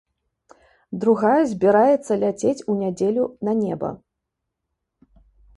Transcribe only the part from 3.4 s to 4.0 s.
на неба.